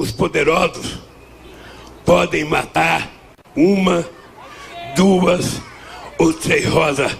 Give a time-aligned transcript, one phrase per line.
[0.00, 0.98] os poderosos
[2.06, 3.10] podem matar
[3.54, 4.08] uma,
[4.96, 5.60] duas
[6.16, 7.14] ou três rosas,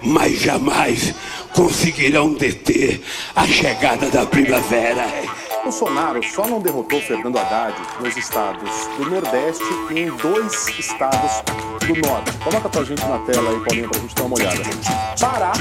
[0.00, 1.12] mas jamais
[1.56, 3.02] conseguirão deter
[3.34, 5.04] a chegada da primavera.
[5.64, 11.42] Bolsonaro só não derrotou Fernando Haddad nos estados do Nordeste e em dois estados
[11.86, 12.36] do Norte.
[12.38, 14.60] Coloca pra gente na tela aí, Paulinho, pra gente dar uma olhada.
[15.20, 15.52] Pará,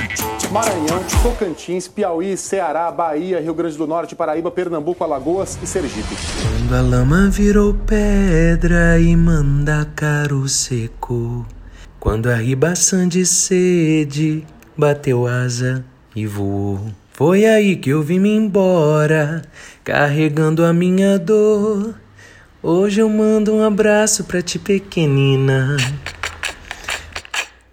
[0.51, 6.15] Maranhão, Tocantins, Piauí, Ceará, Bahia, Rio Grande do Norte, Paraíba, Pernambuco, Alagoas e Sergipe.
[6.41, 9.15] Quando a lama virou pedra e
[9.95, 11.45] caro seco,
[11.99, 14.45] quando a ribação de sede
[14.77, 15.83] bateu asa
[16.15, 16.79] e voou.
[17.11, 19.41] Foi aí que eu vim me embora,
[19.83, 21.93] carregando a minha dor.
[22.61, 25.77] Hoje eu mando um abraço pra ti, pequenina.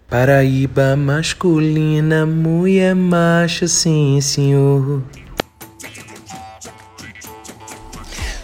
[0.09, 5.03] Paraíba masculina, mulher macho, sim, senhor.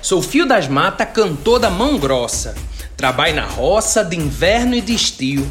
[0.03, 2.57] Sou fio das matas, cantor da mão grossa.
[2.97, 5.49] Trabalho na roça de inverno e de estio.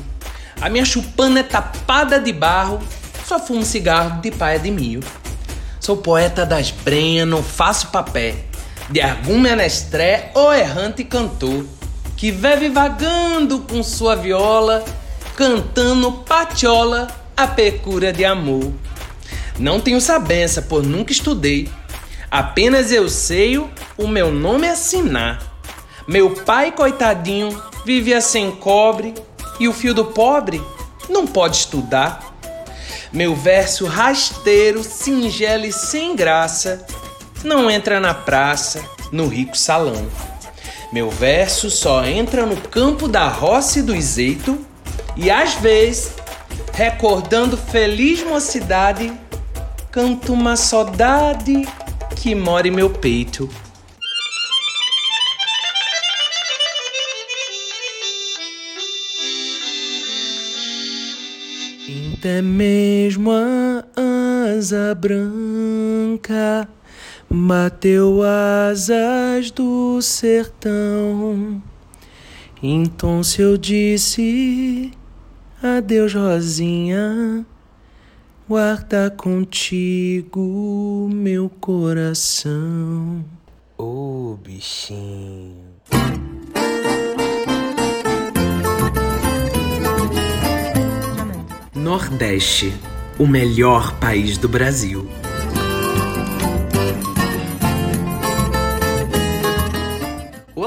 [0.59, 2.81] A minha chupana é tapada de barro,
[3.25, 5.01] só fumo cigarro de paia de milho.
[5.79, 8.50] Sou poeta das brenhas, não faço papé.
[8.89, 11.65] De algum menestré ou errante cantor,
[12.17, 14.83] que vive vagando com sua viola,
[15.35, 18.73] cantando patiola a pecura de amor.
[19.57, 21.69] Não tenho sabença, por nunca estudei.
[22.29, 25.39] Apenas eu sei o meu nome assinar.
[26.07, 29.13] Meu pai, coitadinho, vivia sem cobre
[29.59, 30.61] e o fio do pobre
[31.09, 32.35] não pode estudar.
[33.11, 36.85] Meu verso rasteiro, singelo e sem graça,
[37.43, 40.07] não entra na praça, no rico salão.
[40.91, 44.59] Meu verso só entra no campo da roça e do iseito,
[45.15, 46.13] e às vezes,
[46.73, 49.11] recordando feliz mocidade,
[49.89, 51.67] canto uma saudade
[52.15, 53.49] que mora em meu peito.
[62.13, 63.83] Até mesmo a
[64.55, 66.69] asa branca
[67.31, 71.61] bateu asas do sertão.
[72.61, 74.91] Então se eu disse
[75.63, 77.45] adeus, Rosinha,
[78.47, 83.23] guarda contigo meu coração.
[83.77, 85.71] Ô oh, bichinho.
[91.73, 92.71] Nordeste,
[93.17, 95.09] o melhor país do Brasil.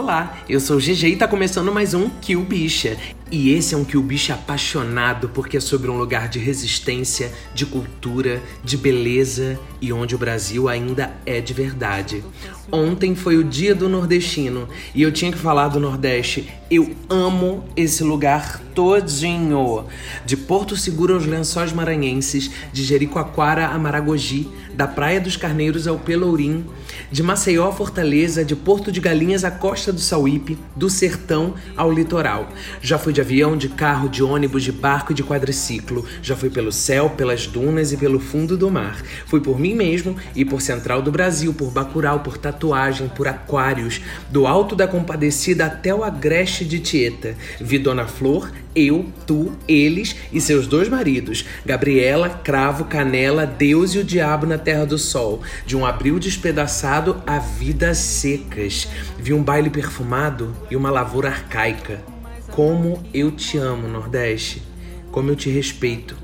[0.04, 2.94] Olá, eu sou o GG e tá começando mais um Kill Bicha.
[3.31, 7.65] E esse é um Kill Bicha apaixonado porque é sobre um lugar de resistência, de
[7.65, 12.22] cultura, de beleza e onde o Brasil ainda é de verdade.
[12.70, 16.50] Ontem foi o dia do nordestino e eu tinha que falar do Nordeste.
[16.71, 19.86] Eu amo esse lugar todinho.
[20.26, 25.98] De Porto Seguro aos Lençóis Maranhenses, de Jericoacoara a Maragogi, da Praia dos Carneiros ao
[25.98, 26.66] Pelourim,
[27.10, 31.91] de Maceió a Fortaleza, de Porto de Galinhas à Costa do Sauípe, do Sertão ao
[31.91, 32.50] Litoral.
[32.82, 36.05] Já fui de avião, de carro, de ônibus, de barco e de quadriciclo.
[36.22, 39.03] Já fui pelo céu, pelas dunas e pelo fundo do mar.
[39.27, 44.00] Fui por mim mesmo e por Central do Brasil, por Bacurau, por Tatuagem, por Aquários,
[44.31, 47.34] do Alto da Compadecida até o Agreste de Tieta.
[47.60, 53.99] Vi Dona Flor, eu, tu, eles e seus dois maridos, Gabriela, Cravo, Canela, Deus e
[53.99, 58.89] o Diabo na Terra do Sol, de um abril despedaçado a vidas secas.
[59.19, 62.03] Vi um baile perfumado e uma lavoura arcaica.
[62.51, 64.63] Como eu te amo, Nordeste.
[65.11, 66.17] Como eu te respeito.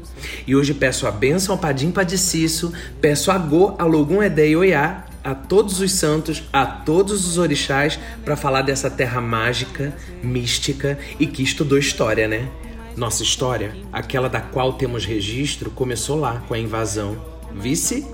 [0.46, 4.56] E hoje peço a bênção ao Padim Padiciço, peço a Go, a Logum Ede e
[4.56, 10.98] Oiá, a todos os santos, a todos os orixás, para falar dessa terra mágica, mística
[11.18, 12.48] e que estudou história, né?
[12.96, 17.16] Nossa história, aquela da qual temos registro, começou lá com a invasão.
[17.54, 18.06] Vice?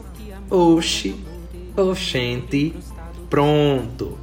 [0.51, 1.17] Oxi,
[1.77, 2.75] oxente,
[3.29, 4.19] pronto.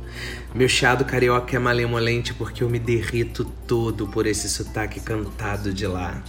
[0.53, 5.87] Meu chado carioca é malemolente porque eu me derrito todo por esse sotaque cantado de
[5.87, 6.23] lá.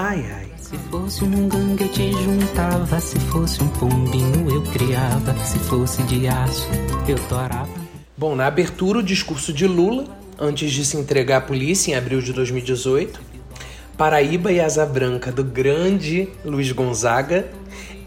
[0.00, 0.46] Ai, ai.
[0.60, 6.04] Se fosse um gangue eu te juntava, se fosse um pombinho eu criava, se fosse
[6.04, 6.68] de aço
[7.08, 7.68] eu torava.
[8.16, 10.04] Bom, na abertura o discurso de Lula,
[10.38, 13.20] antes de se entregar à polícia em abril de 2018,
[13.96, 17.48] Paraíba e Asa Branca do grande Luiz Gonzaga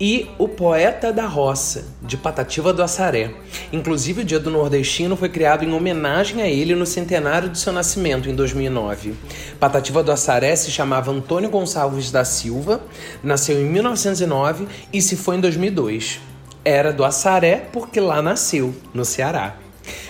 [0.03, 3.35] e O Poeta da Roça, de Patativa do Assaré.
[3.71, 7.71] Inclusive, o Dia do Nordestino foi criado em homenagem a ele no centenário de seu
[7.71, 9.13] nascimento, em 2009.
[9.59, 12.81] Patativa do Assaré se chamava Antônio Gonçalves da Silva,
[13.23, 16.19] nasceu em 1909 e se foi em 2002.
[16.65, 19.57] Era do Assaré porque lá nasceu, no Ceará.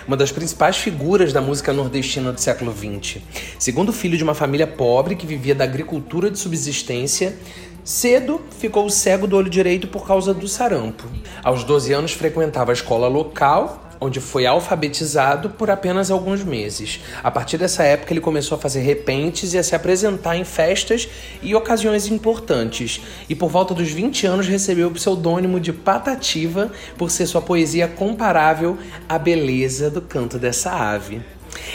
[0.07, 3.21] uma das principais figuras da música nordestina do século XX.
[3.59, 7.37] Segundo filho de uma família pobre que vivia da agricultura de subsistência,
[7.83, 11.05] Cedo ficou cego do olho direito por causa do sarampo.
[11.43, 17.01] Aos 12 anos frequentava a escola local onde foi alfabetizado por apenas alguns meses.
[17.23, 21.07] A partir dessa época, ele começou a fazer repentes e a se apresentar em festas
[21.41, 22.99] e ocasiões importantes.
[23.29, 27.87] E por volta dos 20 anos recebeu o pseudônimo de Patativa por ser sua poesia
[27.87, 28.75] comparável
[29.07, 31.21] à beleza do canto dessa ave.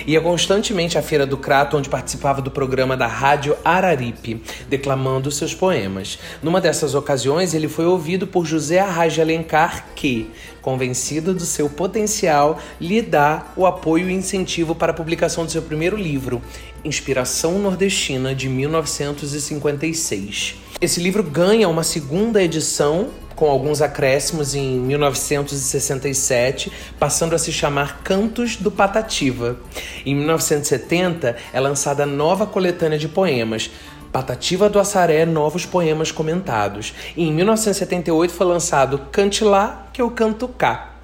[0.07, 5.55] Ia constantemente à Feira do Crato, onde participava do programa da Rádio Araripe, declamando seus
[5.55, 6.19] poemas.
[6.43, 10.31] Numa dessas ocasiões, ele foi ouvido por José Arraes Alencar, que,
[10.63, 15.63] convencido do seu potencial, lhe dá o apoio e incentivo para a publicação do seu
[15.63, 16.41] primeiro livro,
[16.85, 20.57] Inspiração Nordestina, de 1956.
[20.81, 28.01] Esse livro ganha uma segunda edição com alguns acréscimos em 1967, passando a se chamar
[28.03, 29.59] Cantos do Patativa.
[30.05, 33.71] Em 1970 é lançada a nova coletânea de poemas,
[34.11, 36.95] Patativa do Assaré Novos Poemas Comentados.
[37.15, 40.95] E em 1978 foi lançado Cante Lá, que eu canto cá.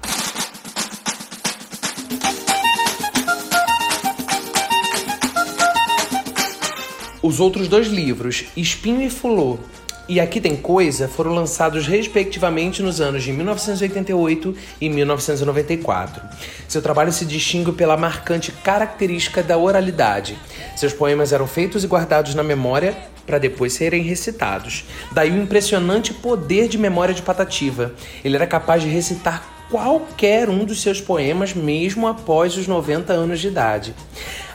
[7.21, 9.59] Os outros dois livros, Espinho e Fulô
[10.07, 16.21] e Aqui Tem Coisa foram lançados respectivamente nos anos de 1988 e 1994.
[16.67, 20.37] Seu trabalho se distingue pela marcante característica da oralidade.
[20.75, 24.83] Seus poemas eram feitos e guardados na memória para depois serem recitados.
[25.11, 27.93] Daí o impressionante poder de memória de Patativa.
[28.23, 33.39] Ele era capaz de recitar qualquer um dos seus poemas, mesmo após os 90 anos
[33.39, 33.95] de idade.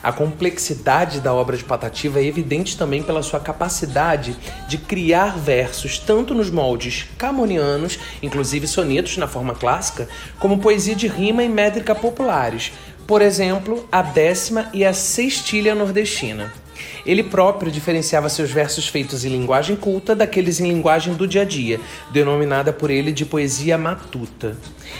[0.01, 4.33] A complexidade da obra de Patativa é evidente também pela sua capacidade
[4.69, 10.07] de criar versos tanto nos moldes camonianos, inclusive sonetos na forma clássica,
[10.39, 12.71] como poesia de rima e métrica populares,
[13.05, 16.49] por exemplo, a décima e a sextilha nordestina.
[17.05, 21.45] Ele próprio diferenciava seus versos feitos em linguagem culta daqueles em linguagem do dia a
[21.45, 21.79] dia,
[22.11, 24.57] denominada por ele de poesia matuta.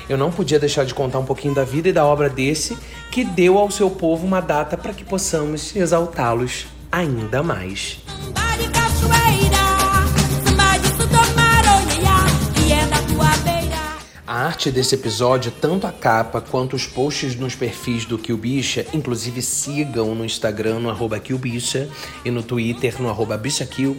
[0.07, 2.77] Eu não podia deixar de contar um pouquinho da vida e da obra desse,
[3.11, 7.99] que deu ao seu povo uma data para que possamos exaltá-los ainda mais.
[8.35, 9.48] A
[14.39, 20.15] arte desse episódio, tanto a capa quanto os posts nos perfis do Killbicha, inclusive sigam
[20.15, 21.89] no Instagram no arroba Killbicha
[22.23, 23.97] e no Twitter no arroba BichaKill,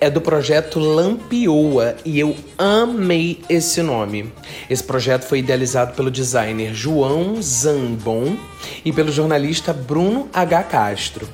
[0.00, 4.32] é do projeto Lampioa e eu amei esse nome.
[4.68, 8.36] Esse projeto foi idealizado pelo designer João Zambon
[8.84, 10.62] e pelo jornalista Bruno H.
[10.64, 11.28] Castro.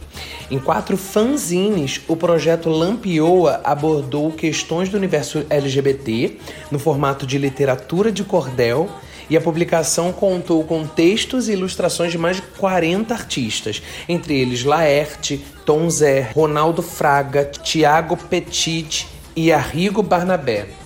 [0.51, 6.37] Em quatro fanzines, o projeto Lampioa abordou questões do universo LGBT
[6.71, 8.89] no formato de literatura de cordel
[9.33, 14.63] e a publicação contou com textos e ilustrações de mais de 40 artistas, entre eles
[14.63, 20.82] Laerte, Tom Zé, Ronaldo Fraga, Tiago Petit e Arrigo Barnabé.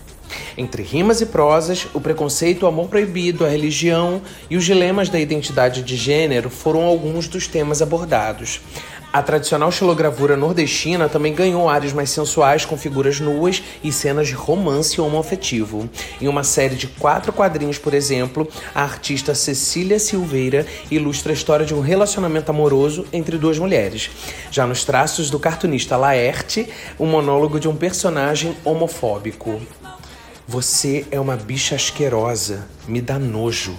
[0.57, 5.19] Entre rimas e prosas, o preconceito, o amor proibido, a religião e os dilemas da
[5.19, 8.61] identidade de gênero foram alguns dos temas abordados.
[9.17, 14.35] A tradicional xilogravura nordestina também ganhou áreas mais sensuais com figuras nuas e cenas de
[14.35, 15.89] romance homoafetivo.
[16.21, 21.65] Em uma série de quatro quadrinhos, por exemplo, a artista Cecília Silveira ilustra a história
[21.65, 24.11] de um relacionamento amoroso entre duas mulheres.
[24.51, 26.69] Já nos traços do cartunista Laerte,
[26.99, 29.63] o monólogo de um personagem homofóbico.
[30.49, 33.77] Você é uma bicha asquerosa, me dá nojo,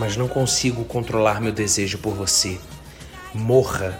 [0.00, 2.58] mas não consigo controlar meu desejo por você.
[3.32, 3.96] Morra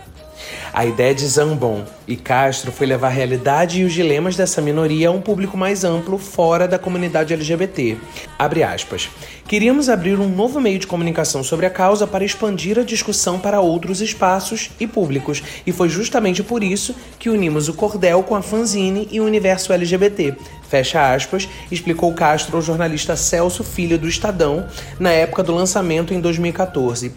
[0.78, 5.08] a ideia de Zambon e Castro foi levar a realidade e os dilemas dessa minoria
[5.08, 7.96] a um público mais amplo fora da comunidade LGBT.
[8.38, 9.10] Abre aspas.
[9.48, 13.60] Queríamos abrir um novo meio de comunicação sobre a causa para expandir a discussão para
[13.60, 18.42] outros espaços e públicos, e foi justamente por isso que unimos o cordel com a
[18.42, 20.36] fanzine e o universo LGBT.
[20.68, 24.66] Fecha aspas, explicou Castro ao jornalista Celso Filho do Estadão
[25.00, 27.10] na época do lançamento em 2014.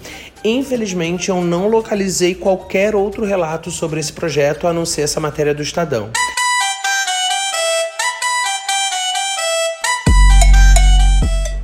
[0.44, 5.54] Infelizmente, eu não localizei qualquer outro relato sobre esse projeto a não ser essa matéria
[5.54, 6.10] do Estadão.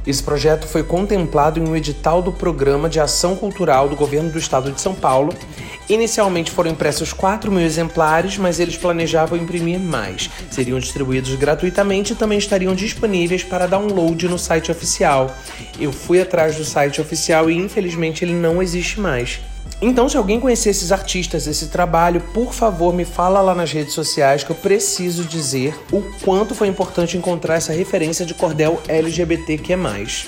[0.06, 4.38] Esse projeto foi contemplado em um edital do Programa de Ação Cultural do Governo do
[4.38, 5.34] Estado de São Paulo.
[5.90, 10.30] Inicialmente foram impressos 4 mil exemplares, mas eles planejavam imprimir mais.
[10.52, 15.34] Seriam distribuídos gratuitamente e também estariam disponíveis para download no site oficial.
[15.80, 19.40] Eu fui atrás do site oficial e infelizmente ele não existe mais.
[19.80, 23.94] Então, se alguém conhecer esses artistas, esse trabalho, por favor, me fala lá nas redes
[23.94, 29.58] sociais que eu preciso dizer o quanto foi importante encontrar essa referência de cordel LGBT
[29.60, 30.26] que é mais.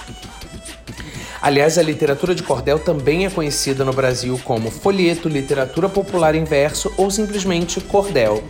[1.42, 6.44] Aliás, a literatura de cordel também é conhecida no Brasil como folheto, literatura popular em
[6.44, 8.44] verso ou simplesmente cordel.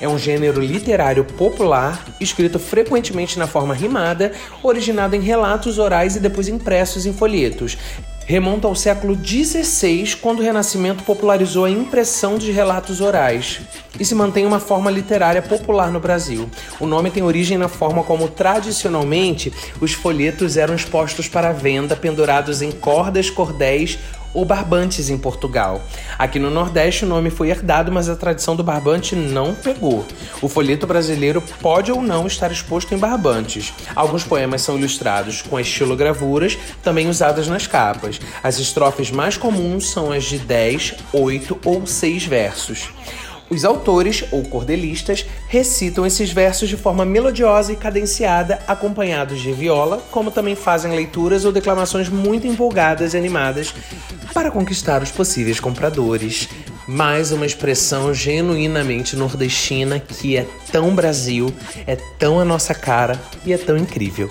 [0.00, 4.32] É um gênero literário popular, escrito frequentemente na forma rimada,
[4.62, 7.76] originado em relatos orais e depois impressos em folhetos
[8.26, 13.60] remonta ao século XVI, quando o Renascimento popularizou a impressão de relatos orais
[13.98, 16.48] e se mantém uma forma literária popular no Brasil.
[16.78, 22.62] O nome tem origem na forma como tradicionalmente os folhetos eram expostos para venda, pendurados
[22.62, 23.98] em cordas, cordéis
[24.32, 25.82] ou barbantes em Portugal.
[26.18, 30.04] Aqui no Nordeste o nome foi herdado, mas a tradição do barbante não pegou.
[30.40, 33.72] O folheto brasileiro pode ou não estar exposto em barbantes.
[33.94, 38.20] Alguns poemas são ilustrados com estilogravuras, também usadas nas capas.
[38.42, 42.88] As estrofes mais comuns são as de 10, 8 ou 6 versos.
[43.50, 50.00] Os autores, ou cordelistas, recitam esses versos de forma melodiosa e cadenciada, acompanhados de viola,
[50.12, 53.74] como também fazem leituras ou declamações muito empolgadas e animadas
[54.32, 56.48] para conquistar os possíveis compradores.
[56.86, 61.52] Mais uma expressão genuinamente nordestina que é tão Brasil,
[61.88, 64.30] é tão a nossa cara e é tão incrível.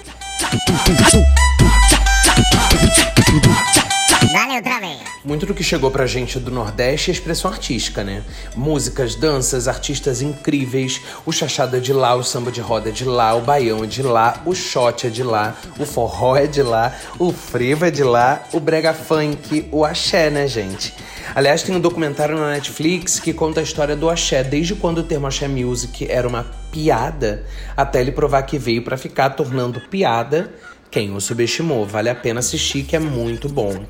[5.29, 8.23] Muito do que chegou pra gente do Nordeste é expressão artística, né?
[8.55, 10.99] Músicas, danças, artistas incríveis.
[11.23, 13.85] O chachado é de lá, o samba de roda é de lá, o baião é
[13.85, 17.91] de lá, o shot é de lá, o forró é de lá, o frevo é
[17.91, 20.95] de lá, o brega funk, o axé, né, gente?
[21.35, 25.03] Aliás, tem um documentário na Netflix que conta a história do axé, desde quando o
[25.03, 27.45] termo axé music era uma piada,
[27.77, 30.51] até ele provar que veio para ficar tornando piada
[30.89, 31.85] quem o subestimou.
[31.85, 33.85] Vale a pena assistir, que é muito bom.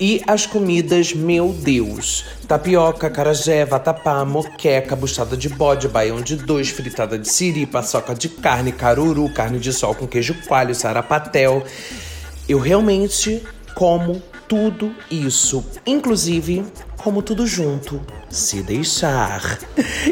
[0.00, 2.24] E as comidas, meu Deus!
[2.48, 8.30] Tapioca, carajé, vatapá, moqueca, buchada de bode, baião de dois, fritada de siri, paçoca de
[8.30, 11.62] carne, caruru, carne de sol com queijo coalho, sarapatel.
[12.48, 13.42] Eu realmente
[13.74, 16.64] como tudo isso, inclusive
[16.96, 19.58] como tudo junto, se deixar.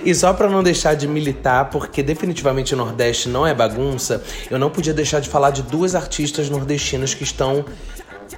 [0.05, 4.59] E só para não deixar de militar, porque definitivamente o Nordeste não é bagunça, eu
[4.59, 7.65] não podia deixar de falar de duas artistas nordestinas que estão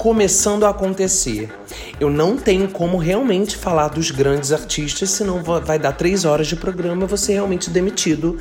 [0.01, 1.53] começando a acontecer.
[2.01, 6.57] Eu não tenho como realmente falar dos grandes artistas, senão vai dar três horas de
[6.57, 8.39] programa e ser realmente demitido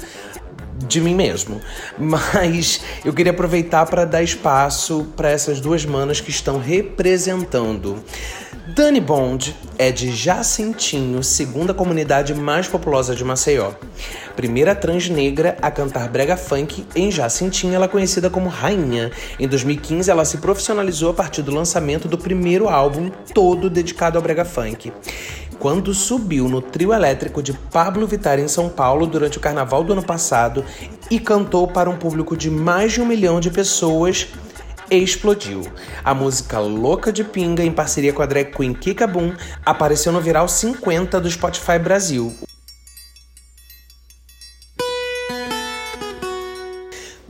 [0.88, 1.60] de mim mesmo.
[1.98, 8.02] Mas eu queria aproveitar para dar espaço para essas duas manas que estão representando.
[8.76, 13.72] Dani Bond é de Jacintinho, segunda comunidade mais populosa de Maceió.
[14.36, 19.12] Primeira trans negra a cantar brega funk em Jacintinho, ela é conhecida como Rainha.
[19.40, 24.22] Em 2015, ela se profissionalizou a partir do lançamento do primeiro álbum todo dedicado ao
[24.22, 24.94] brega funk
[25.58, 29.92] quando subiu no trio elétrico de Pablo Vittar em São Paulo durante o carnaval do
[29.92, 30.64] ano passado
[31.12, 34.30] e cantou para um público de mais de um milhão de pessoas
[34.98, 35.62] explodiu.
[36.04, 39.34] A música Louca de Pinga, em parceria com a drag queen Kika Boom,
[39.66, 42.36] apareceu no Viral 50 do Spotify Brasil.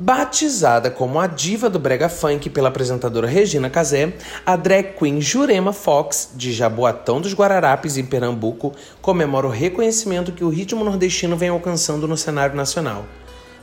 [0.01, 4.13] Batizada como a diva do brega funk pela apresentadora Regina Casé,
[4.46, 10.44] a drag queen Jurema Fox, de Jaboatão dos Guararapes, em Pernambuco, comemora o reconhecimento que
[10.44, 13.06] o ritmo nordestino vem alcançando no cenário nacional.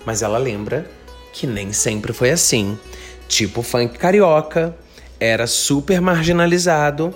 [0.05, 0.89] Mas ela lembra
[1.33, 2.79] que nem sempre foi assim.
[3.29, 4.77] Tipo funk carioca,
[5.19, 7.15] era super marginalizado,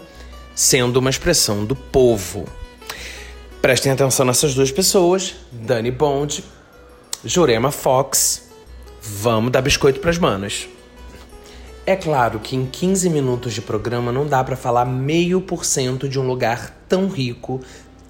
[0.54, 2.46] sendo uma expressão do povo.
[3.62, 6.42] Prestem atenção nessas duas pessoas, Dani Bond,
[7.24, 8.50] Jurema Fox
[9.02, 10.68] Vamos dar biscoito pras manas.
[11.86, 16.06] É claro que em 15 minutos de programa não dá para falar meio por cento
[16.06, 17.60] de um lugar tão rico,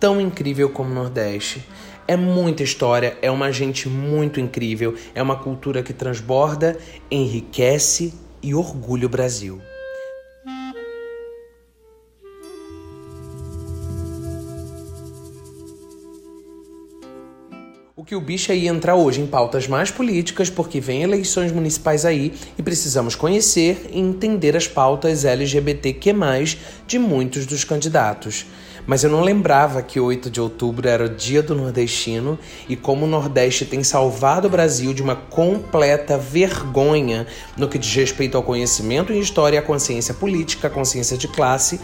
[0.01, 1.65] tão incrível como o Nordeste.
[2.11, 6.77] É muita história, é uma gente muito incrível, é uma cultura que transborda,
[7.09, 8.13] enriquece
[8.43, 9.61] e orgulha o Brasil.
[17.95, 22.05] O que o bicho ia entrar hoje em pautas mais políticas, porque vem eleições municipais
[22.05, 26.13] aí e precisamos conhecer e entender as pautas LGBTQ+,
[26.89, 28.47] de muitos dos candidatos
[28.87, 33.05] mas eu não lembrava que 8 de outubro era o dia do nordestino e como
[33.05, 38.43] o Nordeste tem salvado o Brasil de uma completa vergonha no que diz respeito ao
[38.43, 41.81] conhecimento em história, à consciência política, à consciência de classe,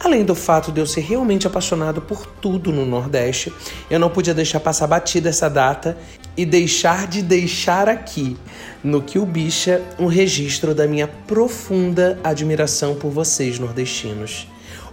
[0.00, 3.52] além do fato de eu ser realmente apaixonado por tudo no Nordeste,
[3.90, 5.96] eu não podia deixar passar batida essa data
[6.36, 8.36] e deixar de deixar aqui
[8.82, 14.46] no o bicha um registro da minha profunda admiração por vocês nordestinos.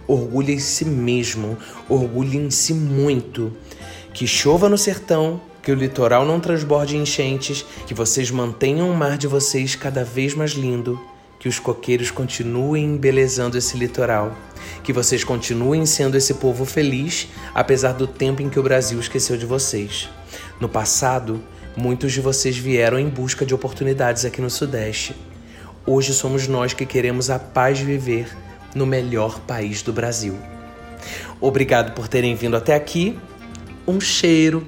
[0.06, 1.56] Orgulhem-se mesmo,
[1.88, 3.52] orgulhem-se muito.
[4.12, 9.18] Que chova no sertão, que o litoral não transborde enchentes, que vocês mantenham o mar
[9.18, 11.00] de vocês cada vez mais lindo,
[11.40, 14.32] que os coqueiros continuem embelezando esse litoral,
[14.84, 19.36] que vocês continuem sendo esse povo feliz, apesar do tempo em que o Brasil esqueceu
[19.36, 20.08] de vocês.
[20.60, 21.42] No passado,
[21.76, 25.16] muitos de vocês vieram em busca de oportunidades aqui no Sudeste.
[25.84, 28.45] Hoje somos nós que queremos a paz viver
[28.76, 30.38] no melhor país do Brasil.
[31.40, 33.18] Obrigado por terem vindo até aqui.
[33.88, 34.66] Um cheiro